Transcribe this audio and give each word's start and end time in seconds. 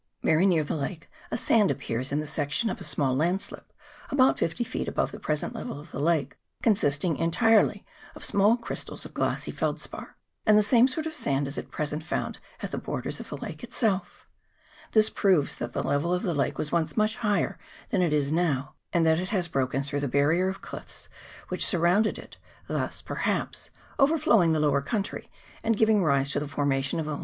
Very 0.23 0.47
near 0.47 0.63
the 0.63 0.75
lake 0.75 1.11
a 1.29 1.37
sand 1.37 1.69
appears 1.69 2.11
in 2.11 2.19
the 2.19 2.25
section 2.25 2.71
of 2.71 2.81
a 2.81 2.83
small 2.83 3.15
landslip 3.15 3.71
about 4.09 4.39
fifty 4.39 4.63
feet 4.63 4.87
above 4.87 5.11
the 5.11 5.19
present 5.19 5.53
level 5.53 5.79
of 5.79 5.91
the 5.91 5.99
lake, 5.99 6.39
consisting 6.63 7.17
entirely 7.17 7.85
.of 8.15 8.25
small 8.25 8.57
crystals 8.57 9.05
of 9.05 9.13
glassy 9.13 9.51
felspar; 9.51 10.15
and 10.43 10.57
the 10.57 10.63
same 10.63 10.87
sort 10.87 11.05
of 11.05 11.13
sand 11.13 11.47
is 11.47 11.59
at 11.59 11.69
present 11.69 12.01
found 12.01 12.39
at 12.63 12.71
the 12.71 12.79
borders 12.79 13.19
of 13.19 13.29
the 13.29 13.37
lake 13.37 13.63
itself. 13.63 14.27
This 14.93 15.11
proves 15.11 15.57
that 15.57 15.73
the 15.73 15.83
level 15.83 16.15
of 16.15 16.23
the 16.23 16.33
lake 16.33 16.57
was 16.57 16.71
once 16.71 16.97
much 16.97 17.17
higher 17.17 17.59
than 17.89 18.01
it 18.01 18.11
now 18.31 18.69
is, 18.73 18.93
and 18.93 19.05
that 19.05 19.19
it 19.19 19.29
has 19.29 19.47
broken 19.47 19.83
through 19.83 19.99
the 19.99 20.07
barrier 20.07 20.49
of 20.49 20.61
cliffs 20.63 21.09
which 21.49 21.63
sur 21.63 21.77
rounded 21.77 22.17
it, 22.17 22.37
thus, 22.67 23.03
perhaps, 23.03 23.69
overflowing 23.99 24.51
the 24.51 24.59
lower 24.59 24.81
country 24.81 25.29
and 25.63 25.77
giving 25.77 26.01
rise 26.03 26.31
to 26.31 26.39
the 26.39 26.47
formation 26.47 26.99
of 26.99 27.05
the 27.05 27.11
332 27.11 27.11
LAKE 27.11 27.11
TAUPO. 27.11 27.11
[PART 27.11 27.19
II. 27.19 27.19